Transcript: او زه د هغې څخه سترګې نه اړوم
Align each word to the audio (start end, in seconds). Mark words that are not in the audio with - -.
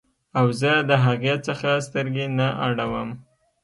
او 0.39 0.47
زه 0.59 0.71
د 0.89 0.91
هغې 1.05 1.35
څخه 1.47 1.69
سترګې 1.87 2.25
نه 2.37 2.47
اړوم 2.65 3.09